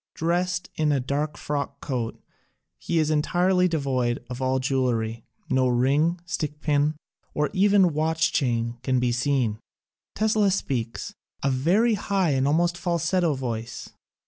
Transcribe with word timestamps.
Drest 0.15 0.71
in 0.73 0.91
a 0.91 0.99
dark 0.99 1.37
frock 1.37 1.79
coat, 1.79 2.19
he 2.79 2.97
is 2.97 3.11
entirely 3.11 3.67
devoid 3.67 4.25
of 4.31 4.41
all 4.41 4.57
jewelry. 4.57 5.25
No 5.47 5.67
ring, 5.67 6.19
stickpin, 6.25 6.95
or 7.35 7.51
even 7.53 7.93
watch 7.93 8.33
chain 8.33 8.79
can 8.81 8.99
be 8.99 9.11
seen. 9.11 9.59
Tesla 10.15 10.49
speaks— 10.49 11.13
a 11.43 11.51
very 11.51 11.93
high 11.93 12.33
almost 12.43 12.79
falsetto 12.79 13.35
voice. 13.35 13.89